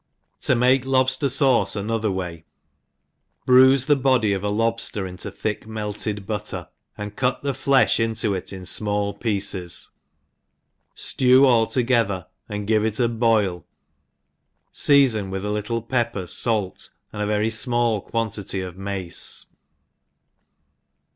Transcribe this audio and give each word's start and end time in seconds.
To 0.39 0.55
make 0.55 0.83
Lobster 0.83 1.29
Sauce 1.29 1.75
another 1.75 2.09
^joay. 2.09 2.43
BRUISE 3.45 3.85
the 3.85 3.95
body 3.95 4.33
of 4.33 4.43
a 4.43 4.49
lobftcr 4.49 5.07
into 5.07 5.29
thick 5.29 5.67
melted 5.67 6.25
butter 6.25 6.69
&nd 6.99 7.15
cut 7.15 7.43
the 7.43 7.51
flefh 7.53 7.99
into 7.99 8.33
it 8.33 8.51
in 8.51 8.63
fmall 8.63 9.19
pieces, 9.19 9.91
flew 10.95 11.45
all 11.45 11.67
together 11.67 12.25
and 12.49 12.65
give 12.65 12.83
it 12.83 12.99
a 12.99 13.07
boil, 13.07 13.63
fca 14.73 15.13
fon 15.13 15.29
with 15.29 15.45
a 15.45 15.51
little 15.51 15.83
pepper, 15.83 16.25
fait, 16.25 16.89
and 17.13 17.21
a 17.21 17.27
very 17.27 17.49
fmall 17.49 18.03
quantity 18.03 18.61
of 18.61 18.75
mace. 18.75 19.53